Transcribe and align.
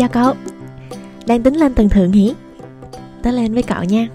chào 0.00 0.08
cậu. 0.08 0.34
Đang 1.26 1.42
tính 1.42 1.54
lên 1.54 1.74
tầng 1.74 1.88
thượng 1.88 2.12
hỉ 2.12 2.34
Tớ 3.22 3.30
lên 3.30 3.54
với 3.54 3.62
cậu 3.62 3.84
nha. 3.84 4.08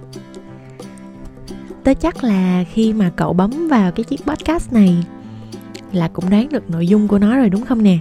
Tớ 1.83 1.93
chắc 1.93 2.23
là 2.23 2.63
khi 2.73 2.93
mà 2.93 3.11
cậu 3.15 3.33
bấm 3.33 3.67
vào 3.67 3.91
cái 3.91 4.03
chiếc 4.03 4.25
podcast 4.25 4.73
này 4.73 4.95
Là 5.91 6.07
cũng 6.07 6.29
đoán 6.29 6.49
được 6.49 6.69
nội 6.69 6.87
dung 6.87 7.07
của 7.07 7.19
nó 7.19 7.37
rồi 7.37 7.49
đúng 7.49 7.65
không 7.65 7.83
nè? 7.83 7.97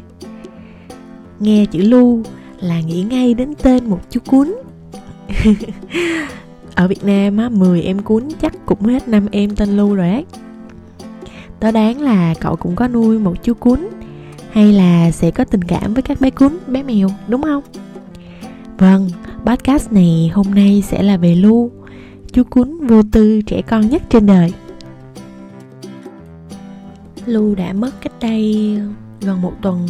Nghe 1.41 1.67
chữ 1.67 1.83
Lu 1.83 2.23
là 2.61 2.81
nghĩ 2.81 3.03
ngay 3.03 3.35
đến 3.35 3.55
tên 3.63 3.91
một 3.91 4.01
chú 4.11 4.21
cún 4.27 4.55
Ở 6.75 6.89
Việt 6.89 7.05
Nam 7.05 7.39
á, 7.39 7.49
10 7.49 7.83
em 7.83 8.03
cún 8.03 8.29
chắc 8.41 8.67
cũng 8.67 8.83
hết 8.83 9.09
năm 9.09 9.27
em 9.33 9.57
tên 9.57 9.77
Lu 9.77 9.95
rồi 9.95 10.11
ấy. 10.11 10.25
Tớ 11.61 11.71
đoán 11.71 12.01
là 12.01 12.35
cậu 12.41 12.57
cũng 12.57 12.77
có 12.77 12.89
nuôi 12.89 13.19
một 13.19 13.35
chú 13.43 13.55
cún 13.55 13.89
hay 14.55 14.73
là 14.73 15.11
sẽ 15.11 15.31
có 15.31 15.45
tình 15.45 15.65
cảm 15.65 15.95
với 15.95 16.03
các 16.03 16.21
bé 16.21 16.31
cún, 16.31 16.59
bé 16.67 16.83
mèo, 16.83 17.09
đúng 17.29 17.43
không? 17.43 17.63
Vâng 18.79 19.11
podcast 19.45 19.93
này 19.93 20.31
hôm 20.35 20.47
nay 20.55 20.83
sẽ 20.87 21.03
là 21.03 21.17
về 21.17 21.35
lu, 21.35 21.71
chú 22.33 22.43
cún 22.51 22.87
vô 22.87 23.03
tư 23.13 23.43
trẻ 23.43 23.63
con 23.63 23.89
nhất 23.89 24.03
trên 24.09 24.27
đời. 24.27 24.53
Lu 27.27 27.55
đã 27.55 27.73
mất 27.73 27.91
cách 28.01 28.13
đây 28.21 28.79
gần 29.21 29.43
một 29.43 29.53
tuần 29.63 29.89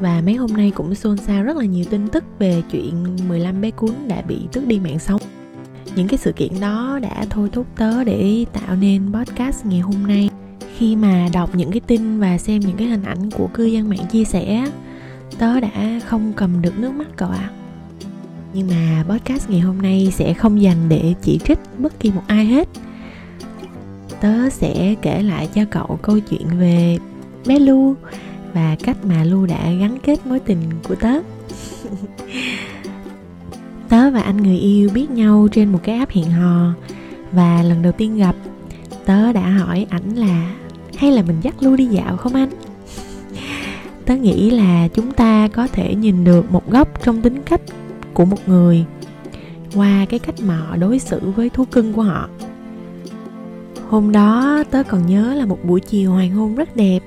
và 0.00 0.22
mấy 0.24 0.34
hôm 0.34 0.50
nay 0.52 0.72
cũng 0.74 0.94
xôn 0.94 1.16
xao 1.16 1.42
rất 1.42 1.56
là 1.56 1.64
nhiều 1.64 1.84
tin 1.90 2.08
tức 2.08 2.24
về 2.38 2.62
chuyện 2.72 3.16
15 3.28 3.60
bé 3.60 3.70
cún 3.70 3.92
đã 4.08 4.22
bị 4.22 4.38
tước 4.52 4.66
đi 4.66 4.80
mạng 4.80 4.98
sống. 4.98 5.20
Những 5.96 6.08
cái 6.08 6.18
sự 6.18 6.32
kiện 6.32 6.60
đó 6.60 6.98
đã 7.02 7.26
thôi 7.30 7.48
thúc 7.52 7.66
tớ 7.76 8.04
để 8.04 8.44
tạo 8.52 8.76
nên 8.76 9.12
podcast 9.12 9.66
ngày 9.66 9.80
hôm 9.80 10.06
nay 10.06 10.29
khi 10.80 10.96
mà 10.96 11.28
đọc 11.32 11.54
những 11.54 11.70
cái 11.70 11.80
tin 11.80 12.20
và 12.20 12.38
xem 12.38 12.60
những 12.60 12.76
cái 12.76 12.86
hình 12.88 13.02
ảnh 13.02 13.30
của 13.30 13.46
cư 13.46 13.64
dân 13.64 13.88
mạng 13.88 14.06
chia 14.10 14.24
sẻ, 14.24 14.64
tớ 15.38 15.60
đã 15.60 16.00
không 16.06 16.32
cầm 16.36 16.62
được 16.62 16.78
nước 16.78 16.92
mắt 16.92 17.06
cậu 17.16 17.28
ạ 17.28 17.50
à. 17.50 17.52
nhưng 18.54 18.68
mà 18.68 19.04
podcast 19.08 19.50
ngày 19.50 19.60
hôm 19.60 19.82
nay 19.82 20.12
sẽ 20.12 20.34
không 20.34 20.62
dành 20.62 20.88
để 20.88 21.14
chỉ 21.22 21.38
trích 21.38 21.58
bất 21.78 22.00
kỳ 22.00 22.10
một 22.10 22.22
ai 22.26 22.44
hết 22.44 22.68
tớ 24.20 24.50
sẽ 24.50 24.94
kể 25.02 25.22
lại 25.22 25.48
cho 25.54 25.62
cậu 25.70 25.98
câu 26.02 26.20
chuyện 26.20 26.46
về 26.58 26.98
bé 27.46 27.58
lu 27.58 27.94
và 28.54 28.76
cách 28.82 28.96
mà 29.04 29.24
lu 29.24 29.46
đã 29.46 29.72
gắn 29.80 29.98
kết 30.02 30.26
mối 30.26 30.40
tình 30.40 30.60
của 30.88 30.94
tớ 30.94 31.12
tớ 33.88 34.10
và 34.10 34.20
anh 34.20 34.36
người 34.36 34.58
yêu 34.58 34.90
biết 34.94 35.10
nhau 35.10 35.48
trên 35.52 35.72
một 35.72 35.80
cái 35.82 35.98
app 35.98 36.12
hẹn 36.12 36.30
hò 36.30 36.72
và 37.32 37.62
lần 37.62 37.82
đầu 37.82 37.92
tiên 37.92 38.16
gặp, 38.16 38.36
tớ 39.04 39.32
đã 39.32 39.50
hỏi 39.50 39.86
ảnh 39.90 40.16
là 40.16 40.54
hay 41.00 41.10
là 41.12 41.22
mình 41.22 41.36
dắt 41.42 41.54
lu 41.60 41.76
đi 41.76 41.84
dạo 41.84 42.16
không 42.16 42.34
anh? 42.34 42.50
Tớ 44.06 44.16
nghĩ 44.16 44.50
là 44.50 44.88
chúng 44.88 45.12
ta 45.12 45.48
có 45.48 45.66
thể 45.66 45.94
nhìn 45.94 46.24
được 46.24 46.52
một 46.52 46.70
góc 46.70 47.04
trong 47.04 47.22
tính 47.22 47.42
cách 47.42 47.60
của 48.14 48.24
một 48.24 48.48
người 48.48 48.84
qua 49.74 50.06
cái 50.10 50.18
cách 50.18 50.34
mà 50.40 50.56
họ 50.56 50.76
đối 50.76 50.98
xử 50.98 51.20
với 51.36 51.48
thú 51.48 51.64
cưng 51.64 51.92
của 51.92 52.02
họ. 52.02 52.28
Hôm 53.88 54.12
đó 54.12 54.62
tớ 54.70 54.82
còn 54.82 55.06
nhớ 55.06 55.34
là 55.34 55.46
một 55.46 55.58
buổi 55.64 55.80
chiều 55.80 56.10
hoàng 56.10 56.30
hôn 56.30 56.54
rất 56.54 56.76
đẹp, 56.76 57.00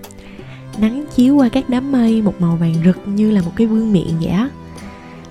nắng 0.80 1.06
chiếu 1.16 1.36
qua 1.36 1.50
các 1.50 1.70
đám 1.70 1.92
mây 1.92 2.22
một 2.22 2.42
màu 2.42 2.56
vàng 2.56 2.76
rực 2.86 2.98
như 3.06 3.32
là 3.32 3.42
một 3.42 3.52
cái 3.56 3.68
vương 3.68 3.94
miệng 3.94 4.20
vậy 4.22 4.32
á. 4.32 4.50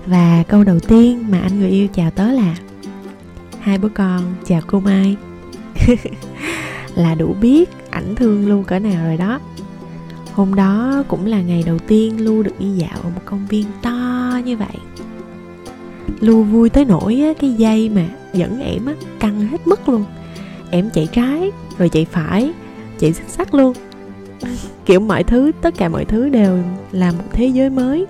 Và 0.05 0.43
câu 0.47 0.63
đầu 0.63 0.79
tiên 0.79 1.25
mà 1.31 1.39
anh 1.39 1.59
người 1.59 1.69
yêu 1.69 1.87
chào 1.93 2.11
tớ 2.11 2.31
là, 2.31 2.55
hai 3.59 3.77
bố 3.77 3.89
con, 3.93 4.21
chào 4.45 4.61
cô 4.67 4.79
mai. 4.79 5.15
Là 6.95 7.15
đủ 7.15 7.35
biết 7.41 7.69
ảnh 7.93 8.15
thương 8.15 8.49
Lu 8.49 8.63
cỡ 8.63 8.79
nào 8.79 9.05
rồi 9.05 9.17
đó. 9.17 9.39
Hôm 10.33 10.55
đó 10.55 11.03
cũng 11.07 11.25
là 11.25 11.41
ngày 11.41 11.63
đầu 11.65 11.79
tiên 11.79 12.25
Lu 12.25 12.43
được 12.43 12.59
đi 12.59 12.69
dạo 12.69 12.99
ở 13.03 13.09
một 13.09 13.21
công 13.25 13.47
viên 13.47 13.65
to 13.81 14.39
như 14.45 14.57
vậy. 14.57 14.77
Lu 16.19 16.43
vui 16.43 16.69
tới 16.69 16.85
nỗi 16.85 17.21
á, 17.21 17.33
cái 17.39 17.53
dây 17.53 17.89
mà 17.89 18.05
dẫn 18.33 18.59
ẻm 18.59 18.85
á, 18.85 18.93
căng 19.19 19.47
hết 19.47 19.67
mức 19.67 19.89
luôn. 19.89 20.05
Em 20.71 20.89
chạy 20.93 21.07
trái, 21.13 21.51
rồi 21.77 21.89
chạy 21.89 22.05
phải, 22.05 22.51
chạy 22.99 23.13
xích 23.13 23.29
sắc 23.29 23.53
luôn. 23.53 23.73
Kiểu 24.85 24.99
mọi 24.99 25.23
thứ, 25.23 25.51
tất 25.61 25.73
cả 25.77 25.89
mọi 25.89 26.05
thứ 26.05 26.29
đều 26.29 26.59
là 26.91 27.11
một 27.11 27.23
thế 27.31 27.47
giới 27.47 27.69
mới. 27.69 28.05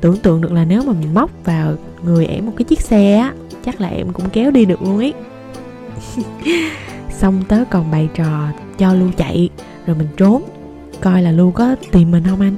Tưởng 0.00 0.16
tượng 0.16 0.40
được 0.40 0.52
là 0.52 0.64
nếu 0.64 0.82
mà 0.82 0.92
mình 0.92 1.14
móc 1.14 1.30
vào 1.44 1.74
người 2.04 2.26
em 2.26 2.46
một 2.46 2.52
cái 2.56 2.64
chiếc 2.64 2.80
xe 2.80 3.16
á 3.16 3.32
Chắc 3.64 3.80
là 3.80 3.88
em 3.88 4.12
cũng 4.12 4.28
kéo 4.32 4.50
đi 4.50 4.64
được 4.64 4.82
luôn 4.82 4.98
ấy. 4.98 5.14
xong 7.18 7.42
tớ 7.48 7.64
còn 7.70 7.90
bày 7.90 8.08
trò 8.14 8.48
cho 8.78 8.94
lưu 8.94 9.10
chạy, 9.16 9.48
rồi 9.86 9.96
mình 9.96 10.08
trốn. 10.16 10.42
Coi 11.00 11.22
là 11.22 11.32
lưu 11.32 11.50
có 11.50 11.76
tìm 11.92 12.10
mình 12.10 12.24
không 12.30 12.40
anh? 12.40 12.56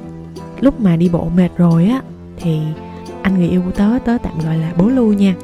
Lúc 0.61 0.81
mà 0.81 0.97
đi 0.97 1.09
bộ 1.09 1.28
mệt 1.37 1.49
rồi 1.56 1.87
á, 1.87 2.03
thì 2.37 2.59
anh 3.22 3.39
người 3.39 3.49
yêu 3.49 3.62
của 3.65 3.71
tớ 3.71 3.99
tớ 4.05 4.19
tạm 4.22 4.39
gọi 4.45 4.59
là 4.59 4.72
bố 4.78 4.89
lưu 4.89 5.12
nha. 5.12 5.34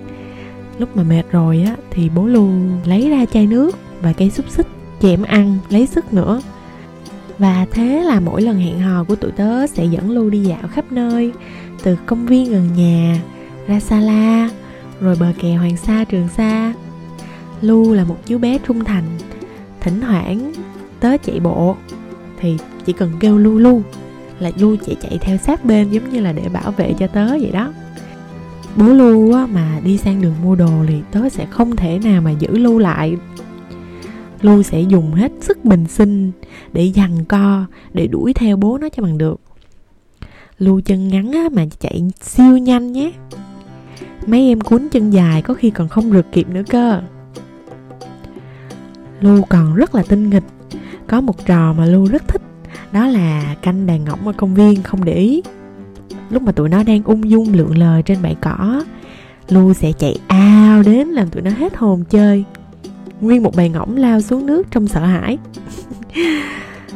Lúc 0.78 0.96
mà 0.96 1.02
mệt 1.02 1.22
rồi 1.30 1.62
á, 1.66 1.76
thì 1.90 2.08
bố 2.08 2.26
lưu 2.26 2.48
lấy 2.84 3.10
ra 3.10 3.26
chai 3.32 3.46
nước 3.46 3.78
và 4.02 4.12
cây 4.12 4.30
xúc 4.30 4.46
xích 4.48 4.66
chém 5.00 5.22
ăn, 5.22 5.58
lấy 5.68 5.86
sức 5.86 6.12
nữa. 6.12 6.40
Và 7.38 7.66
thế 7.70 8.02
là 8.04 8.20
mỗi 8.20 8.42
lần 8.42 8.58
hẹn 8.58 8.80
hò 8.80 9.04
của 9.04 9.16
tụi 9.16 9.30
tớ 9.30 9.66
sẽ 9.66 9.84
dẫn 9.84 10.10
lưu 10.10 10.30
đi 10.30 10.40
dạo 10.40 10.68
khắp 10.70 10.84
nơi, 10.90 11.32
từ 11.82 11.96
công 12.06 12.26
viên 12.26 12.50
gần 12.50 12.68
nhà 12.76 13.20
ra 13.66 13.80
Sala 13.80 14.50
rồi 15.00 15.16
bờ 15.20 15.32
kè 15.40 15.54
Hoàng 15.54 15.76
Sa, 15.76 16.04
Trường 16.04 16.28
Sa. 16.36 16.72
Lu 17.62 17.92
là 17.92 18.04
một 18.04 18.16
chú 18.26 18.38
bé 18.38 18.58
trung 18.66 18.84
thành 18.84 19.04
Thỉnh 19.80 20.00
thoảng 20.00 20.52
tớ 21.00 21.16
chạy 21.16 21.40
bộ 21.40 21.76
Thì 22.40 22.56
chỉ 22.84 22.92
cần 22.92 23.12
kêu 23.20 23.38
Lu 23.38 23.58
Lu 23.58 23.82
Là 24.38 24.50
Lu 24.58 24.76
chạy 24.76 24.96
chạy 25.02 25.18
theo 25.20 25.36
sát 25.36 25.64
bên 25.64 25.90
Giống 25.90 26.10
như 26.10 26.20
là 26.20 26.32
để 26.32 26.48
bảo 26.48 26.72
vệ 26.72 26.94
cho 26.98 27.06
tớ 27.06 27.26
vậy 27.26 27.50
đó. 27.52 27.72
Bố 28.76 28.86
Lu 28.86 29.32
á, 29.32 29.46
mà 29.46 29.80
đi 29.84 29.96
sang 29.96 30.22
đường 30.22 30.34
mua 30.42 30.54
đồ 30.54 30.70
Thì 30.88 30.94
tớ 31.10 31.28
sẽ 31.28 31.46
không 31.50 31.76
thể 31.76 31.98
nào 32.04 32.22
mà 32.22 32.30
giữ 32.30 32.58
Lu 32.58 32.78
lại. 32.78 33.16
Lu 34.42 34.62
sẽ 34.62 34.80
dùng 34.80 35.12
hết 35.14 35.32
sức 35.40 35.64
bình 35.64 35.86
sinh 35.88 36.32
Để 36.72 36.84
dằn 36.84 37.24
co 37.24 37.64
Để 37.92 38.06
đuổi 38.06 38.32
theo 38.34 38.56
bố 38.56 38.78
nó 38.78 38.88
cho 38.88 39.02
bằng 39.02 39.18
được. 39.18 39.40
Lu 40.58 40.80
chân 40.80 41.08
ngắn 41.08 41.32
á, 41.32 41.48
mà 41.52 41.66
chạy 41.80 42.02
siêu 42.20 42.58
nhanh 42.58 42.92
nhé. 42.92 43.12
Mấy 44.26 44.48
em 44.48 44.60
cuốn 44.60 44.88
chân 44.88 45.10
dài 45.10 45.42
có 45.42 45.54
khi 45.54 45.70
còn 45.70 45.88
không 45.88 46.10
rượt 46.10 46.26
kịp 46.32 46.48
nữa 46.48 46.62
cơ. 46.68 47.00
Lưu 49.22 49.42
còn 49.48 49.74
rất 49.74 49.94
là 49.94 50.02
tinh 50.08 50.30
nghịch. 50.30 50.44
Có 51.06 51.20
một 51.20 51.46
trò 51.46 51.72
mà 51.72 51.86
Lưu 51.86 52.06
rất 52.06 52.28
thích 52.28 52.42
Đó 52.92 53.06
là 53.06 53.54
canh 53.62 53.86
đàn 53.86 54.04
ngỗng 54.04 54.26
ở 54.26 54.32
công 54.32 54.54
viên 54.54 54.82
không 54.82 55.04
để 55.04 55.14
ý. 55.14 55.42
Lúc 56.30 56.42
mà 56.42 56.52
tụi 56.52 56.68
nó 56.68 56.82
đang 56.82 57.02
ung 57.04 57.30
dung 57.30 57.54
lượn 57.54 57.78
lờ 57.78 58.02
trên 58.02 58.22
bãi 58.22 58.34
cỏ 58.34 58.84
Lưu 59.48 59.74
sẽ 59.74 59.92
chạy 59.92 60.18
ao 60.26 60.82
đến 60.82 61.08
làm 61.08 61.30
tụi 61.30 61.42
nó 61.42 61.50
hết 61.50 61.76
hồn 61.76 62.04
chơi. 62.10 62.44
Nguyên 63.20 63.42
một 63.42 63.56
bầy 63.56 63.68
ngỗng 63.68 63.96
lao 63.96 64.20
xuống 64.20 64.46
nước 64.46 64.66
trong 64.70 64.88
sợ 64.88 65.00
hãi. 65.00 65.38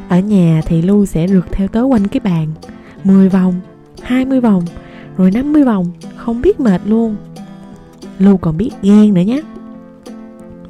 Ở 0.08 0.18
nhà 0.18 0.60
thì 0.66 0.82
Lưu 0.82 1.06
sẽ 1.06 1.28
rượt 1.28 1.44
theo 1.52 1.68
tớ 1.68 1.82
quanh 1.82 2.08
cái 2.08 2.20
bàn. 2.20 2.48
10 3.04 3.28
vòng, 3.28 3.54
20 4.02 4.40
vòng, 4.40 4.64
rồi 5.16 5.30
50 5.30 5.64
vòng 5.64 5.86
Không 6.16 6.42
biết 6.42 6.60
mệt 6.60 6.80
luôn. 6.86 7.16
Lưu 8.18 8.36
còn 8.36 8.56
biết 8.56 8.70
ghen 8.82 9.14
nữa 9.14 9.20
nhé 9.20 9.42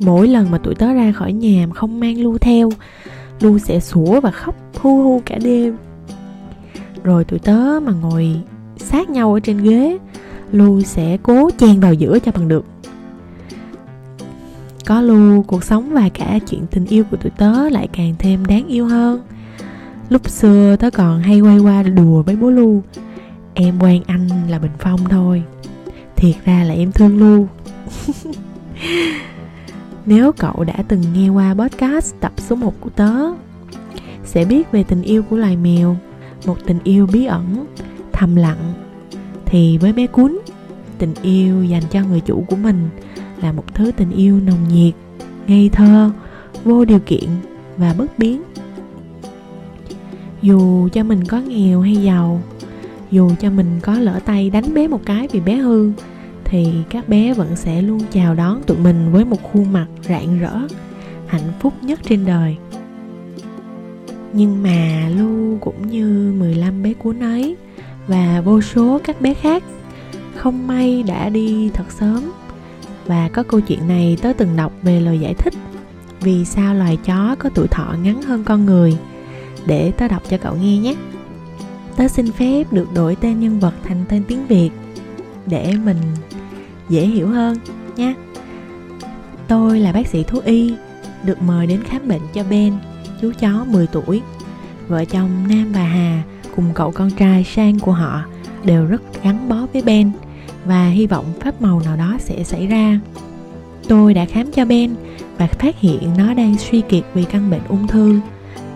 mỗi 0.00 0.28
lần 0.28 0.50
mà 0.50 0.58
tụi 0.58 0.74
tớ 0.74 0.92
ra 0.92 1.12
khỏi 1.12 1.32
nhà 1.32 1.66
mà 1.66 1.74
không 1.74 2.00
mang 2.00 2.20
lu 2.20 2.38
theo, 2.38 2.70
lu 3.40 3.58
sẽ 3.58 3.80
sủa 3.80 4.20
và 4.20 4.30
khóc 4.30 4.54
hu 4.74 5.02
hu 5.02 5.22
cả 5.26 5.38
đêm. 5.42 5.76
Rồi 7.04 7.24
tụi 7.24 7.38
tớ 7.38 7.80
mà 7.82 7.92
ngồi 7.92 8.40
sát 8.76 9.10
nhau 9.10 9.34
ở 9.34 9.40
trên 9.40 9.58
ghế, 9.58 9.98
lu 10.52 10.80
sẽ 10.80 11.16
cố 11.22 11.50
chen 11.58 11.80
vào 11.80 11.94
giữa 11.94 12.18
cho 12.18 12.32
bằng 12.32 12.48
được. 12.48 12.64
Có 14.86 15.00
lu, 15.00 15.42
cuộc 15.42 15.64
sống 15.64 15.90
và 15.92 16.08
cả 16.08 16.38
chuyện 16.50 16.66
tình 16.70 16.86
yêu 16.86 17.04
của 17.10 17.16
tụi 17.16 17.30
tớ 17.30 17.68
lại 17.68 17.88
càng 17.92 18.14
thêm 18.18 18.46
đáng 18.46 18.66
yêu 18.66 18.86
hơn. 18.86 19.22
Lúc 20.08 20.28
xưa 20.30 20.76
tớ 20.76 20.90
còn 20.90 21.20
hay 21.20 21.40
quay 21.40 21.58
qua 21.58 21.82
đùa 21.82 22.22
với 22.22 22.36
bố 22.36 22.50
lu. 22.50 22.82
Em 23.54 23.78
quen 23.80 24.02
anh 24.06 24.28
là 24.48 24.58
bình 24.58 24.70
phong 24.78 25.00
thôi. 25.08 25.42
Thiệt 26.16 26.34
ra 26.44 26.64
là 26.64 26.74
em 26.74 26.92
thương 26.92 27.18
lu. 27.18 27.46
Nếu 30.06 30.32
cậu 30.32 30.64
đã 30.64 30.74
từng 30.88 31.02
nghe 31.14 31.28
qua 31.28 31.54
podcast 31.54 32.14
tập 32.20 32.32
số 32.36 32.56
1 32.56 32.74
của 32.80 32.90
tớ 32.90 33.12
Sẽ 34.24 34.44
biết 34.44 34.72
về 34.72 34.82
tình 34.82 35.02
yêu 35.02 35.22
của 35.22 35.36
loài 35.36 35.56
mèo 35.56 35.96
Một 36.46 36.56
tình 36.66 36.78
yêu 36.84 37.06
bí 37.12 37.24
ẩn, 37.24 37.66
thầm 38.12 38.36
lặng. 38.36 38.72
Thì 39.46 39.78
với 39.78 39.92
bé 39.92 40.06
cún 40.06 40.38
Tình 40.98 41.14
yêu 41.22 41.64
dành 41.64 41.82
cho 41.90 42.00
người 42.04 42.20
chủ 42.20 42.44
của 42.48 42.56
mình 42.56 42.88
Là 43.42 43.52
một 43.52 43.74
thứ 43.74 43.92
tình 43.96 44.10
yêu 44.10 44.40
nồng 44.40 44.68
nhiệt, 44.68 44.94
ngây 45.46 45.68
thơ, 45.68 46.10
vô 46.64 46.84
điều 46.84 46.98
kiện 47.06 47.28
và 47.76 47.94
bất 47.98 48.18
biến. 48.18 48.42
Dù 50.42 50.88
cho 50.88 51.04
mình 51.04 51.24
có 51.24 51.40
nghèo 51.40 51.80
hay 51.80 51.96
giàu 51.96 52.40
Dù 53.10 53.30
cho 53.40 53.50
mình 53.50 53.66
có 53.82 53.94
lỡ 53.94 54.20
tay 54.24 54.50
đánh 54.50 54.74
bé 54.74 54.88
một 54.88 55.00
cái 55.04 55.28
vì 55.32 55.40
bé 55.40 55.54
hư 55.56 55.92
thì 56.48 56.72
các 56.90 57.08
bé 57.08 57.34
vẫn 57.34 57.56
sẽ 57.56 57.82
luôn 57.82 58.00
chào 58.12 58.34
đón 58.34 58.62
tụi 58.62 58.78
mình 58.78 59.12
với 59.12 59.24
một 59.24 59.42
khuôn 59.42 59.72
mặt 59.72 59.86
rạng 60.08 60.40
rỡ, 60.40 60.54
hạnh 61.26 61.52
phúc 61.60 61.74
nhất 61.82 62.00
trên 62.02 62.24
đời. 62.24 62.56
Nhưng 64.32 64.62
mà 64.62 65.08
Lu 65.16 65.58
cũng 65.60 65.86
như 65.90 66.34
15 66.38 66.82
bé 66.82 66.92
cuốn 66.94 67.20
ấy 67.20 67.56
và 68.06 68.40
vô 68.44 68.60
số 68.60 69.00
các 69.04 69.20
bé 69.20 69.34
khác 69.34 69.62
không 70.36 70.66
may 70.66 71.02
đã 71.02 71.28
đi 71.28 71.70
thật 71.74 71.84
sớm. 72.00 72.32
Và 73.06 73.28
có 73.32 73.42
câu 73.42 73.60
chuyện 73.60 73.88
này 73.88 74.18
tớ 74.22 74.32
từng 74.32 74.56
đọc 74.56 74.72
về 74.82 75.00
lời 75.00 75.18
giải 75.18 75.34
thích 75.34 75.54
vì 76.20 76.44
sao 76.44 76.74
loài 76.74 76.98
chó 77.04 77.36
có 77.38 77.50
tuổi 77.54 77.68
thọ 77.68 77.94
ngắn 78.02 78.22
hơn 78.22 78.44
con 78.44 78.66
người. 78.66 78.96
Để 79.66 79.90
tớ 79.90 80.08
đọc 80.08 80.22
cho 80.30 80.38
cậu 80.38 80.56
nghe 80.56 80.78
nhé. 80.78 80.94
Tớ 81.96 82.08
xin 82.08 82.32
phép 82.32 82.72
được 82.72 82.86
đổi 82.94 83.16
tên 83.16 83.40
nhân 83.40 83.60
vật 83.60 83.74
thành 83.84 84.04
tên 84.08 84.22
tiếng 84.28 84.46
việt 84.46 84.70
để 85.46 85.74
mình 85.84 85.96
dễ 86.88 87.06
hiểu 87.06 87.28
hơn 87.28 87.56
nha 87.96 88.14
tôi 89.48 89.80
là 89.80 89.92
bác 89.92 90.06
sĩ 90.06 90.22
thú 90.22 90.38
y 90.44 90.74
được 91.24 91.42
mời 91.42 91.66
đến 91.66 91.82
khám 91.82 92.08
bệnh 92.08 92.20
cho 92.34 92.42
Ben, 92.50 92.72
chú 93.20 93.32
chó 93.40 93.64
10 93.68 93.86
tuổi. 93.86 94.22
Vợ 94.88 95.04
chồng 95.04 95.30
Nam 95.48 95.72
và 95.72 95.84
Hà 95.84 96.22
cùng 96.56 96.64
cậu 96.74 96.90
con 96.90 97.10
trai 97.10 97.44
Sang 97.44 97.78
của 97.78 97.92
họ 97.92 98.22
đều 98.64 98.86
rất 98.86 99.02
gắn 99.22 99.48
bó 99.48 99.66
với 99.72 99.82
Ben 99.82 100.10
và 100.64 100.88
hy 100.88 101.06
vọng 101.06 101.24
pháp 101.40 101.62
màu 101.62 101.80
nào 101.84 101.96
đó 101.96 102.16
sẽ 102.20 102.44
xảy 102.44 102.66
ra. 102.66 103.00
Tôi 103.88 104.14
đã 104.14 104.24
khám 104.24 104.52
cho 104.52 104.64
Ben 104.64 104.94
và 105.38 105.46
phát 105.46 105.80
hiện 105.80 106.10
nó 106.18 106.34
đang 106.34 106.58
suy 106.58 106.80
kiệt 106.80 107.04
vì 107.14 107.24
căn 107.24 107.50
bệnh 107.50 107.64
ung 107.68 107.86
thư. 107.86 108.20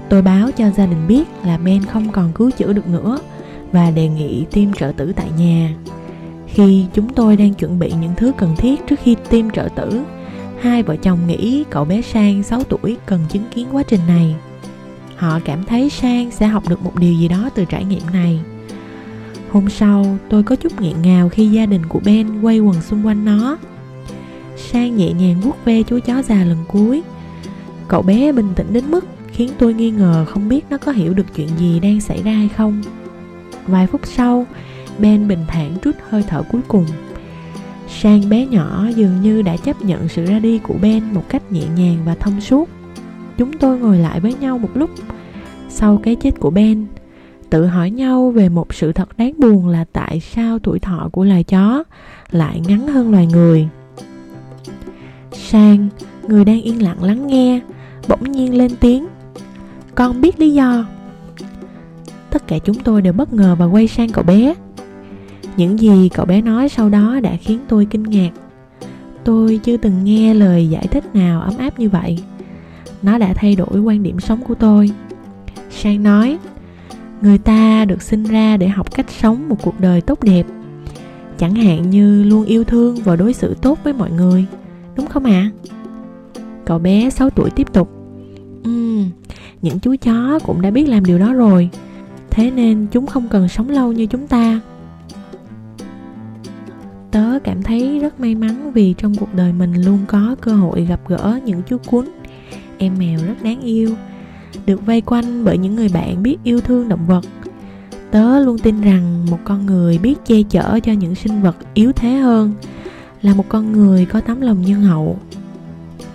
Tôi 0.09 0.23
báo 0.23 0.51
cho 0.57 0.71
gia 0.71 0.87
đình 0.87 1.07
biết 1.09 1.25
là 1.45 1.59
Ben 1.59 1.85
không 1.85 2.13
còn 2.13 2.33
cứu 2.33 2.51
chữa 2.51 2.73
được 2.73 2.89
nữa 2.89 3.19
và 3.73 3.91
đề 3.91 4.09
nghị 4.09 4.45
tiêm 4.51 4.73
trợ 4.73 4.93
tử 4.97 5.13
tại 5.17 5.29
nhà. 5.39 5.75
Khi 6.55 6.87
chúng 6.95 7.09
tôi 7.09 7.37
đang 7.37 7.55
chuẩn 7.55 7.79
bị 7.79 7.93
những 8.01 8.13
thứ 8.17 8.33
cần 8.37 8.57
thiết 8.57 8.87
trước 8.87 9.01
khi 9.03 9.17
tiêm 9.31 9.51
trợ 9.51 9.69
tử, 9.77 10.03
hai 10.61 10.83
vợ 10.83 10.97
chồng 10.97 11.19
nghĩ 11.27 11.65
cậu 11.71 11.85
bé 11.85 12.03
Sang 12.03 12.43
6 12.43 12.63
tuổi 12.65 12.97
cần 13.07 13.21
chứng 13.29 13.45
kiến 13.55 13.67
quá 13.73 13.83
trình 13.83 14.01
này. 14.09 14.35
Họ 15.17 15.41
cảm 15.45 15.65
thấy 15.65 15.91
Sang 15.91 16.31
sẽ 16.31 16.47
học 16.47 16.69
được 16.69 16.83
một 16.83 16.93
điều 16.99 17.15
gì 17.15 17.29
đó 17.29 17.51
từ 17.55 17.65
trải 17.65 17.85
nghiệm 17.85 18.03
này. 18.13 18.41
Hôm 19.51 19.69
sau, 19.69 20.19
tôi 20.29 20.43
có 20.43 20.57
chút 20.57 20.81
nghẹn 20.81 21.03
ngào 21.03 21.29
khi 21.29 21.47
gia 21.47 21.67
đình 21.67 21.87
của 21.87 22.01
Ben 22.05 22.41
quay 22.41 22.59
quần 22.59 22.83
xung 22.83 23.07
quanh 23.07 23.25
nó. 23.25 23.59
Sang 24.57 24.97
nhẹ 24.97 25.13
nhàng 25.13 25.41
vuốt 25.41 25.65
ve 25.65 25.83
chú 25.83 25.99
chó 25.99 26.23
già 26.23 26.45
lần 26.45 26.59
cuối. 26.69 27.03
Cậu 27.89 28.03
bé 28.03 28.33
bình 28.33 28.49
tĩnh 28.57 28.73
đến 28.73 28.91
mức 28.91 29.05
khiến 29.33 29.51
tôi 29.59 29.75
nghi 29.75 29.91
ngờ 29.91 30.25
không 30.29 30.49
biết 30.49 30.65
nó 30.71 30.79
có 30.79 30.93
hiểu 30.93 31.15
được 31.15 31.27
chuyện 31.37 31.49
gì 31.59 31.81
đang 31.81 32.01
xảy 32.01 32.23
ra 32.23 32.33
hay 32.33 32.49
không. 32.49 32.83
Vài 33.67 33.87
phút 33.87 34.01
sau, 34.05 34.47
Ben 35.01 35.29
bình 35.29 35.45
thản 35.49 35.77
trút 35.83 35.97
hơi 36.09 36.25
thở 36.29 36.43
cuối 36.43 36.61
cùng 36.69 36.87
Sang 37.89 38.29
bé 38.29 38.47
nhỏ 38.47 38.87
dường 38.97 39.21
như 39.23 39.43
đã 39.43 39.57
chấp 39.57 39.83
nhận 39.83 40.09
sự 40.09 40.25
ra 40.25 40.39
đi 40.39 40.59
của 40.59 40.75
Ben 40.83 41.03
một 41.13 41.23
cách 41.29 41.53
nhẹ 41.53 41.63
nhàng 41.77 41.97
và 42.05 42.15
thông 42.15 42.41
suốt. 42.41 42.69
Chúng 43.39 43.53
tôi 43.53 43.79
ngồi 43.79 43.99
lại 43.99 44.21
với 44.21 44.35
nhau 44.35 44.59
một 44.59 44.69
lúc 44.75 44.91
sau 45.69 46.01
cái 46.03 46.17
chết 46.17 46.41
của 46.41 46.51
Ben, 46.51 46.87
tự 47.51 47.67
hỏi 47.67 47.91
nhau 47.91 48.31
về 48.31 48.49
một 48.49 48.75
sự 48.75 48.93
thật 48.93 49.19
đáng 49.19 49.33
buồn 49.39 49.69
là 49.69 49.85
tại 49.93 50.21
sao 50.21 50.59
tuổi 50.59 50.79
thọ 50.79 51.09
của 51.13 51.25
loài 51.25 51.45
chó 51.45 51.85
lại 52.31 52.61
ngắn 52.69 52.87
hơn 52.87 53.11
loài 53.11 53.27
người. 53.27 53.69
Sang, 55.33 55.89
người 56.29 56.45
đang 56.45 56.63
yên 56.63 56.83
lặng 56.83 57.05
lắng 57.05 57.27
nghe, 57.27 57.61
bỗng 58.09 58.33
nhiên 58.33 58.55
lên 58.55 58.71
tiếng. 58.81 59.07
Con 59.95 60.21
biết 60.21 60.41
lý 60.41 60.53
do. 60.53 60.87
Tất 62.31 62.47
cả 62.47 62.59
chúng 62.59 62.79
tôi 62.79 63.03
đều 63.03 63.13
bất 63.13 63.33
ngờ 63.33 63.57
và 63.59 63.67
quay 63.67 63.87
sang 63.89 64.09
cậu 64.09 64.25
bé 64.25 64.55
những 65.57 65.81
gì 65.81 66.09
cậu 66.15 66.27
bé 66.27 66.43
nói 66.43 66.69
sau 66.69 66.89
đó 66.89 67.21
đã 67.21 67.37
khiến 67.37 67.59
tôi 67.69 67.87
kinh 67.91 68.03
ngạc. 68.03 68.31
Tôi 69.25 69.61
chưa 69.65 69.77
từng 69.77 70.05
nghe 70.05 70.35
lời 70.35 70.69
giải 70.69 70.87
thích 70.87 71.15
nào 71.15 71.41
ấm 71.41 71.55
áp 71.59 71.79
như 71.79 71.89
vậy. 71.89 72.19
Nó 73.03 73.19
đã 73.19 73.35
thay 73.35 73.57
đổi 73.57 73.81
quan 73.81 74.03
điểm 74.03 74.21
sống 74.21 74.41
của 74.43 74.55
tôi. 74.55 74.91
Sang 75.71 76.03
nói, 76.03 76.39
người 77.23 77.39
ta 77.39 77.85
được 77.85 78.03
sinh 78.03 78.25
ra 78.25 78.57
để 78.57 78.69
học 78.69 78.95
cách 78.95 79.11
sống 79.11 79.49
một 79.49 79.57
cuộc 79.63 79.81
đời 79.81 80.01
tốt 80.01 80.23
đẹp. 80.23 80.47
Chẳng 81.39 81.55
hạn 81.55 81.91
như 81.91 82.25
luôn 82.25 82.45
yêu 82.45 82.65
thương 82.65 82.97
và 82.97 83.17
đối 83.17 83.33
xử 83.33 83.55
tốt 83.55 83.79
với 83.85 83.93
mọi 83.93 84.11
người, 84.11 84.47
đúng 84.97 85.07
không 85.07 85.25
ạ? 85.25 85.31
À? 85.31 85.71
cậu 86.65 86.79
bé 86.79 87.11
6 87.11 87.31
tuổi 87.31 87.51
tiếp 87.51 87.73
tục 87.73 87.91
ừ 88.65 89.03
những 89.63 89.79
chú 89.79 89.97
chó 90.03 90.39
cũng 90.47 90.63
đã 90.63 90.71
biết 90.71 90.89
làm 90.89 91.05
điều 91.05 91.19
đó 91.19 91.33
rồi. 91.33 91.69
Thế 92.31 92.51
nên 92.51 92.87
chúng 92.93 93.07
không 93.07 93.29
cần 93.29 93.49
sống 93.49 93.71
lâu 93.71 93.93
như 93.93 94.07
chúng 94.07 94.27
ta 94.27 94.61
tớ 97.11 97.39
cảm 97.45 97.63
thấy 97.63 97.99
rất 97.99 98.21
may 98.21 98.35
mắn 98.35 98.73
vì 98.73 98.95
trong 98.99 99.15
cuộc 99.15 99.35
đời 99.35 99.53
mình 99.53 99.75
luôn 99.75 99.99
có 100.07 100.37
cơ 100.41 100.53
hội 100.53 100.85
gặp 100.85 101.01
gỡ 101.09 101.41
những 101.45 101.63
chú 101.69 101.77
cún 101.91 102.05
em 102.79 102.99
mèo 102.99 103.19
rất 103.27 103.43
đáng 103.43 103.61
yêu, 103.61 103.91
được 104.67 104.87
vây 104.87 105.01
quanh 105.01 105.45
bởi 105.45 105.59
những 105.59 105.77
người 105.77 105.89
bạn 105.95 106.23
biết 106.23 106.37
yêu 106.45 106.61
thương 106.61 106.89
động 106.89 107.07
vật. 107.07 107.25
Tớ 108.11 108.41
luôn 108.41 108.59
tin 108.59 108.81
rằng 108.81 109.27
một 109.31 109.39
con 109.45 109.67
người 109.67 109.99
biết 109.99 110.15
che 110.27 110.43
chở 110.43 110.81
cho 110.81 110.93
những 110.93 111.15
sinh 111.15 111.43
vật 111.43 111.57
yếu 111.75 111.93
thế 111.93 112.11
hơn 112.13 112.55
là 113.23 113.35
một 113.35 113.45
con 113.49 113.73
người 113.73 114.07
có 114.07 114.21
tấm 114.21 114.41
lòng 114.41 114.63
nhân 114.63 114.83
hậu. 114.83 115.19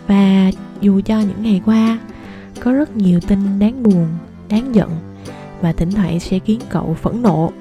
Và 0.08 0.52
dù 0.82 1.02
cho 1.06 1.20
những 1.20 1.44
ngày 1.44 1.62
qua 1.66 2.00
có 2.60 2.74
rất 2.74 2.98
nhiều 2.98 3.20
tin 3.28 3.60
đáng 3.60 3.84
buồn, 3.84 4.08
đáng 4.50 4.76
giận 4.76 4.90
và 5.62 5.74
thỉnh 5.74 5.92
thoảng 5.92 6.20
sẽ 6.20 6.40
khiến 6.40 6.60
cậu 6.70 6.94
phẫn 6.94 7.22
nộ 7.22 7.52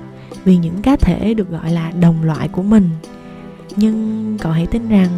vì 0.44 0.56
những 0.56 0.82
cá 0.82 0.96
thể 0.96 1.34
được 1.34 1.50
gọi 1.50 1.70
là 1.70 1.92
đồng 2.00 2.22
loại 2.22 2.48
của 2.48 2.62
mình 2.62 2.88
nhưng 3.76 4.36
cậu 4.40 4.52
hãy 4.52 4.66
tin 4.66 4.88
rằng 4.88 5.08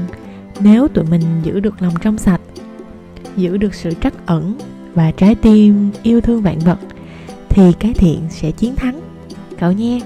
nếu 0.61 0.89
tụi 0.89 1.05
mình 1.05 1.23
giữ 1.43 1.61
được 1.61 1.83
lòng 1.83 1.95
trong 2.01 2.19
sạch, 2.19 2.41
giữ 3.37 3.57
được 3.57 3.75
sự 3.75 3.91
trắc 4.01 4.27
ẩn 4.27 4.59
và 4.95 5.11
trái 5.11 5.35
tim 5.35 5.91
yêu 6.03 6.21
thương 6.21 6.43
vạn 6.43 6.59
vật, 6.59 6.79
thì 7.49 7.73
cái 7.73 7.95
thiện 7.95 8.21
sẽ 8.31 8.51
chiến 8.51 8.77
thắng. 8.77 9.01
Cậu 9.59 9.73
nhé. 9.73 10.01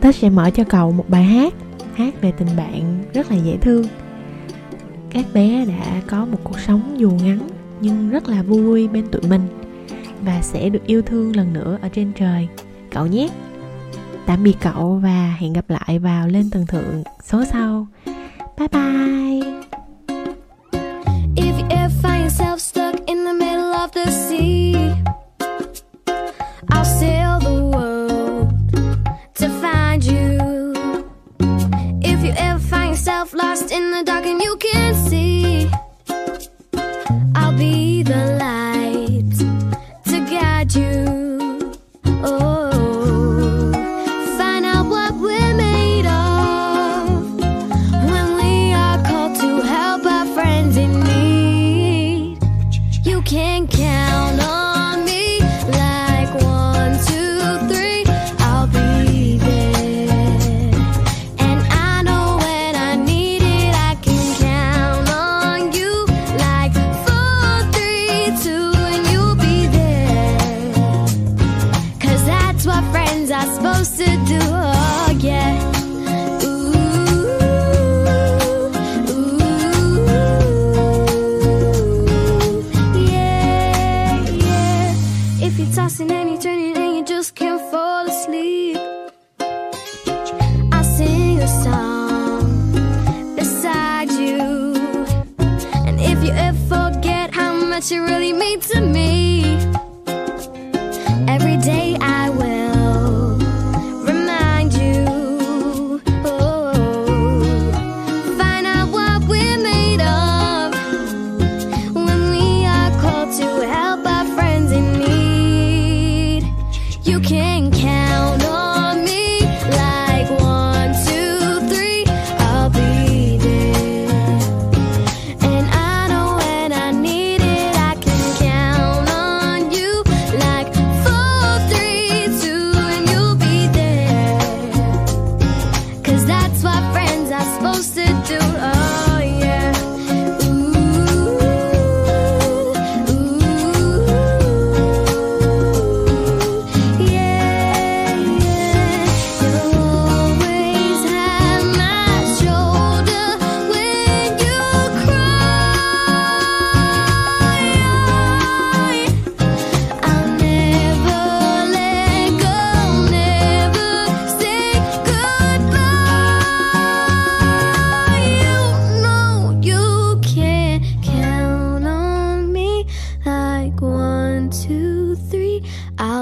Tớ 0.00 0.12
sẽ 0.12 0.30
mở 0.30 0.50
cho 0.50 0.64
cậu 0.64 0.92
một 0.92 1.04
bài 1.08 1.24
hát 1.24 1.54
hát 1.94 2.20
về 2.20 2.32
tình 2.32 2.48
bạn 2.56 3.04
rất 3.14 3.30
là 3.30 3.36
dễ 3.36 3.56
thương. 3.56 3.84
Các 5.10 5.24
bé 5.34 5.64
đã 5.64 6.02
có 6.06 6.24
một 6.24 6.38
cuộc 6.44 6.58
sống 6.58 6.94
dù 6.96 7.10
ngắn 7.10 7.38
nhưng 7.80 8.10
rất 8.10 8.28
là 8.28 8.42
vui 8.42 8.88
bên 8.88 9.06
tụi 9.06 9.22
mình 9.22 9.42
và 10.22 10.42
sẽ 10.42 10.68
được 10.68 10.86
yêu 10.86 11.02
thương 11.02 11.36
lần 11.36 11.52
nữa 11.52 11.78
ở 11.82 11.88
trên 11.88 12.12
trời. 12.12 12.48
Cậu 12.90 13.06
nhé 13.06 13.28
tạm 14.26 14.42
biệt 14.42 14.56
cậu 14.60 15.00
và 15.02 15.36
hẹn 15.38 15.52
gặp 15.52 15.64
lại 15.70 15.98
vào 15.98 16.28
lên 16.28 16.50
tầng 16.50 16.66
thượng 16.66 17.02
số 17.24 17.44
sau. 17.52 17.86
Bye 18.58 18.68
bye. 18.68 19.52
If 21.36 21.58
you 21.58 21.66
ever 21.70 21.92
find 22.02 22.22
yourself 22.22 22.58
stuck 22.58 23.06
in 23.06 23.24
the 23.24 23.32
middle 23.32 23.72
of 23.72 23.90
the 23.92 24.10
sea, 24.10 24.74
I'll 26.68 26.84
sail 26.84 27.38
the 27.40 27.62
world 27.72 28.48
to 29.34 29.48
find 29.48 30.02
you. 30.04 30.72
If 32.00 32.24
you 32.24 32.32
ever 32.36 32.60
find 32.70 32.88
yourself 32.88 33.34
lost 33.34 33.70
in 33.70 33.90
the 33.90 34.02
dark 34.06 34.26
and 34.26 34.42
you 34.42 34.56
can't 34.56 34.96
see 34.96 35.70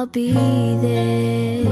olvide. 0.05 1.65